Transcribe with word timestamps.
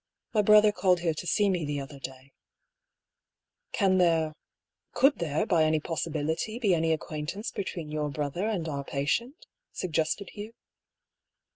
My 0.33 0.41
brother 0.41 0.71
called 0.71 1.01
here 1.01 1.13
to 1.13 1.27
see 1.27 1.47
me 1.47 1.63
the 1.63 1.79
other 1.79 1.99
day." 1.99 2.09
A 2.09 2.11
MORAL 2.11 2.23
DUEL. 2.23 3.61
§3" 3.73 3.73
Can 3.81 3.97
there— 3.99 4.33
could 4.95 5.19
there, 5.19 5.45
by 5.45 5.63
any 5.63 5.79
possibility, 5.79 6.57
be 6.57 6.73
any 6.73 6.91
acquaintance 6.91 7.51
between 7.51 7.91
your 7.91 8.09
brother 8.09 8.47
and 8.47 8.67
our 8.67 8.83
patient?" 8.83 9.45
suggested 9.71 10.31
Hugh. 10.31 10.53